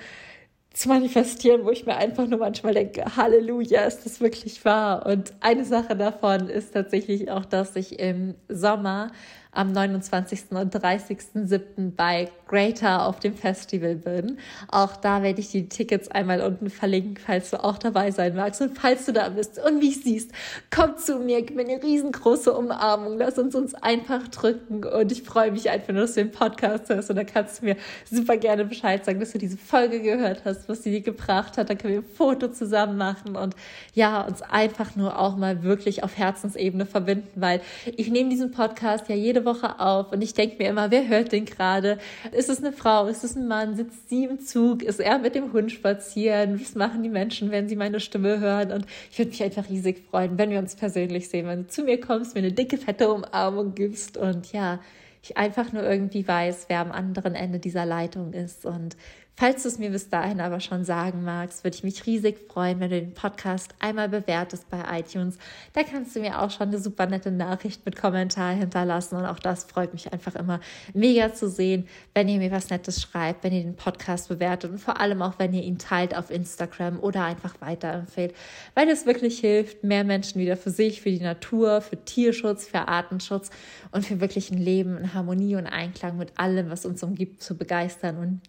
zu 0.75 0.89
manifestieren, 0.89 1.63
wo 1.63 1.70
ich 1.70 1.86
mir 1.86 1.96
einfach 1.96 2.27
nur 2.27 2.39
manchmal 2.39 2.74
denke, 2.74 3.15
Halleluja, 3.15 3.86
ist 3.86 4.06
das 4.06 4.20
wirklich 4.20 4.65
wahr? 4.65 5.06
Und 5.06 5.34
eine 5.39 5.63
Sache 5.63 5.96
davon 5.96 6.50
ist 6.50 6.74
tatsächlich 6.74 7.32
auch, 7.32 7.46
dass 7.46 7.75
ich 7.77 7.98
im 7.98 8.36
Sommer 8.50 9.12
am 9.56 9.72
29. 9.72 10.52
und 10.52 10.76
30.07. 10.76 11.92
bei 11.96 12.30
Greater 12.48 13.08
auf 13.08 13.20
dem 13.20 13.34
Festival 13.34 13.96
bin. 13.96 14.38
Auch 14.70 14.96
da 14.98 15.24
werde 15.24 15.40
ich 15.40 15.50
die 15.50 15.68
Tickets 15.68 16.10
einmal 16.10 16.42
unten 16.42 16.70
verlinken, 16.70 17.18
falls 17.18 17.50
du 17.50 17.64
auch 17.64 17.78
dabei 17.78 18.12
sein 18.12 18.36
magst. 18.36 18.62
Und 18.62 18.78
falls 18.78 19.06
du 19.06 19.14
da 19.14 19.30
bist 19.30 19.60
und 19.60 19.80
mich 19.80 20.04
siehst, 20.04 20.32
komm 20.70 20.98
zu 20.98 21.18
mir, 21.18 21.42
gib 21.42 21.56
mir 21.56 21.64
eine 21.64 21.82
riesengroße 21.82 22.54
Umarmung, 22.54 23.18
lass 23.18 23.40
uns 23.40 23.56
uns 23.56 23.74
einfach 23.74 24.28
drücken. 24.28 24.84
Und 24.84 25.12
ich 25.12 25.24
freue 25.24 25.52
mich 25.52 25.70
einfach 25.70 25.94
nur, 25.94 26.04
dass 26.04 26.14
du 26.14 26.22
den 26.22 26.32
Podcast 26.32 26.90
hörst. 26.90 27.10
Und 27.10 27.16
da 27.16 27.24
kannst 27.24 27.62
du 27.62 27.66
mir 27.66 27.78
super 28.10 28.38
gerne 28.38 28.66
Bescheid 28.66 29.04
sagen, 29.04 29.20
dass 29.20 29.32
du 29.32 29.40
diese 29.40 29.58
Folge 29.58 30.02
gehört 30.02 30.44
hast, 30.46 30.70
was 30.70 30.84
sie 30.84 30.92
dir 30.92 31.02
gebracht 31.02 31.58
hat. 31.58 31.70
Dann 31.70 31.78
können 31.78 31.94
wir 31.94 32.02
ein 32.02 32.16
Foto 32.16 32.50
zusammen 32.50 32.98
machen 32.98 33.36
und 33.36 33.56
ja, 33.94 34.22
uns 34.22 34.42
einfach 34.42 34.96
nur 34.96 35.18
auch 35.18 35.36
mal 35.38 35.64
wirklich 35.64 36.04
auf 36.04 36.18
Herzensebene 36.18 36.86
verbinden, 36.86 37.30
weil 37.36 37.62
ich 37.96 38.10
nehme 38.10 38.30
diesen 38.30 38.52
Podcast 38.52 39.10
ja 39.10 39.16
jede 39.16 39.45
Woche 39.46 39.80
auf 39.80 40.12
und 40.12 40.22
ich 40.22 40.34
denke 40.34 40.58
mir 40.58 40.70
immer, 40.70 40.92
wer 40.92 41.08
hört 41.08 41.32
den 41.32 41.46
gerade? 41.46 41.98
Ist 42.32 42.50
es 42.50 42.60
eine 42.60 42.74
Frau? 42.74 43.08
Ist 43.08 43.24
es 43.24 43.36
ein 43.36 43.48
Mann? 43.48 43.75
Sitzt 43.75 44.10
sie 44.10 44.25
im 44.25 44.40
Zug? 44.40 44.84
Ist 44.84 45.00
er 45.00 45.20
mit 45.20 45.36
dem 45.36 45.54
Hund 45.54 45.72
spazieren? 45.72 46.60
Was 46.60 46.75
machen 46.75 47.04
die 47.04 47.10
Menschen, 47.10 47.52
wenn 47.52 47.70
sie 47.70 47.75
meine 47.75 48.00
Stimme 48.00 48.40
hören? 48.40 48.72
Und 48.72 48.86
ich 49.12 49.18
würde 49.18 49.30
mich 49.30 49.44
einfach 49.44 49.70
riesig 49.70 50.04
freuen, 50.10 50.38
wenn 50.38 50.50
wir 50.50 50.60
uns 50.60 50.75
persönlich 50.75 51.30
sehen, 51.30 51.48
wenn 51.48 51.64
du 51.64 51.68
zu 51.68 51.84
mir 51.84 52.00
kommst, 52.00 52.36
mir 52.36 52.40
eine 52.40 52.52
dicke, 52.52 52.78
fette 52.78 53.12
Umarmung 53.12 53.75
gibst 53.75 54.18
und 54.18 54.52
ja, 54.52 54.80
ich 55.24 55.38
einfach 55.38 55.72
nur 55.74 55.84
irgendwie 55.84 56.28
weiß, 56.28 56.66
wer 56.68 56.80
am 56.80 56.92
anderen 56.92 57.34
Ende 57.34 57.60
dieser 57.60 57.86
Leitung 57.86 58.34
ist 58.34 58.66
und 58.66 58.96
Falls 59.38 59.63
du 59.63 59.68
es 59.68 59.80
mir 59.80 59.89
bis 59.89 60.08
dahin 60.08 60.39
aber 60.39 60.62
schon 60.62 60.86
sagen 60.86 61.25
magst, 61.25 61.65
würde 61.65 61.75
ich 61.75 61.84
mich 61.84 62.06
riesig 62.06 62.50
freuen, 62.50 62.80
wenn 62.80 62.89
du 62.89 63.01
den 63.01 63.13
Podcast 63.13 63.75
einmal 63.80 64.08
bewertest 64.08 64.70
bei 64.70 64.82
iTunes. 64.98 65.38
Da 65.74 65.84
kannst 65.84 66.15
du 66.15 66.22
mir 66.22 66.42
auch 66.42 66.50
schon 66.50 66.70
eine 66.70 66.80
super 66.80 67.06
nette 67.06 67.32
Nachricht 67.32 67.86
mit 67.86 67.98
Kommentar 67.98 68.54
hinterlassen 68.54 69.18
und 69.18 69.25
auch 69.25 69.39
das 69.39 69.65
freut 69.65 69.92
mich 69.92 70.13
einfach 70.13 70.36
immer 70.36 70.62
mega 70.94 71.34
zu 71.34 71.50
sehen, 71.50 71.86
wenn 72.13 72.30
ihr 72.30 72.38
mir 72.39 72.50
was 72.50 72.70
Nettes 72.70 73.01
schreibt, 73.01 73.44
wenn 73.44 73.51
ihr 73.51 73.63
den 73.63 73.75
Podcast 73.75 74.30
bewertet 74.30 74.72
und 74.72 74.80
vor 74.80 75.01
allem 75.01 75.22
auch, 75.22 75.38
wenn 75.38 75.54
ihr 75.54 75.63
ihn 75.63 75.80
teilt 75.80 76.15
auf 76.15 76.32
Instagram 76.32 77.01
oder 77.01 77.25
einfach 77.25 77.60
weiterempfehlt, 77.60 78.34
weil 78.74 78.88
es 78.88 79.06
wirklich 79.06 79.39
hilft, 79.39 79.84
mehr 79.84 80.06
Menschen 80.06 80.39
wieder 80.39 80.56
für 80.56 80.72
sich, 80.72 81.01
für 81.01 81.12
die 81.12 81.20
Natur, 81.20 81.82
für 81.82 81.98
Tierschutz, 81.98 82.68
für 82.68 82.88
Artenschutz 82.88 83.50
und 83.92 84.06
für 84.06 84.22
wirklich 84.22 84.50
ein 84.50 84.60
Leben 84.60 84.98
in 84.98 85.13
Harmonie 85.13 85.58
und 85.58 85.68
Einklang 85.68 86.15
mit 86.15 86.32
allem, 86.39 86.70
was 86.70 86.86
uns 86.86 87.04
umgibt, 87.04 87.44
zu 87.44 87.58
begeistern 87.58 88.18
und 88.18 88.42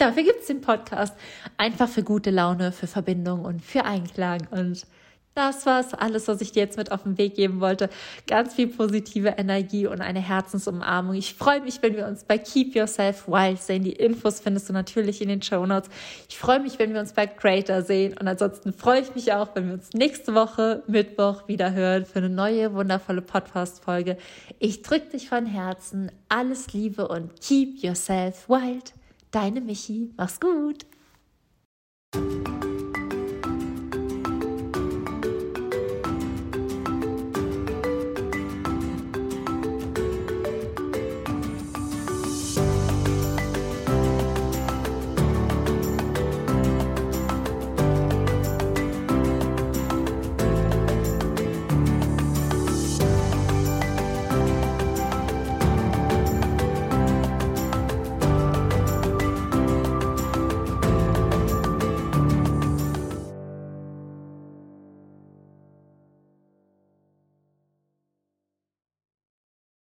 Dafür 0.00 0.22
gibt 0.22 0.40
es 0.40 0.46
den 0.46 0.62
Podcast. 0.62 1.14
Einfach 1.58 1.86
für 1.86 2.02
gute 2.02 2.30
Laune, 2.30 2.72
für 2.72 2.86
Verbindung 2.86 3.44
und 3.44 3.62
für 3.62 3.84
Einklang. 3.84 4.48
Und 4.50 4.86
das 5.34 5.66
war's 5.66 5.92
alles, 5.92 6.26
was 6.26 6.40
ich 6.40 6.52
dir 6.52 6.60
jetzt 6.60 6.78
mit 6.78 6.90
auf 6.90 7.02
den 7.02 7.18
Weg 7.18 7.34
geben 7.34 7.60
wollte. 7.60 7.90
Ganz 8.26 8.54
viel 8.54 8.68
positive 8.68 9.34
Energie 9.36 9.86
und 9.86 10.00
eine 10.00 10.20
Herzensumarmung. 10.20 11.16
Ich 11.16 11.34
freue 11.34 11.60
mich, 11.60 11.82
wenn 11.82 11.96
wir 11.96 12.06
uns 12.06 12.24
bei 12.24 12.38
Keep 12.38 12.74
Yourself 12.74 13.28
Wild 13.28 13.60
sehen. 13.60 13.84
Die 13.84 13.92
Infos 13.92 14.40
findest 14.40 14.70
du 14.70 14.72
natürlich 14.72 15.20
in 15.20 15.28
den 15.28 15.42
Show 15.42 15.66
Notes. 15.66 15.90
Ich 16.30 16.38
freue 16.38 16.60
mich, 16.60 16.78
wenn 16.78 16.94
wir 16.94 17.00
uns 17.00 17.12
bei 17.12 17.26
Creator 17.26 17.82
sehen. 17.82 18.16
Und 18.18 18.26
ansonsten 18.26 18.72
freue 18.72 19.02
ich 19.02 19.14
mich 19.14 19.34
auch, 19.34 19.54
wenn 19.54 19.66
wir 19.66 19.74
uns 19.74 19.90
nächste 19.92 20.34
Woche 20.34 20.82
Mittwoch 20.86 21.46
wieder 21.46 21.74
hören 21.74 22.06
für 22.06 22.20
eine 22.20 22.30
neue 22.30 22.72
wundervolle 22.72 23.20
Podcast-Folge. 23.20 24.16
Ich 24.60 24.80
drücke 24.80 25.10
dich 25.10 25.28
von 25.28 25.44
Herzen. 25.44 26.10
Alles 26.30 26.72
Liebe 26.72 27.06
und 27.06 27.38
Keep 27.42 27.82
Yourself 27.82 28.48
Wild. 28.48 28.94
Deine 29.30 29.60
Michi, 29.60 30.12
mach's 30.16 30.40
gut! 30.40 30.86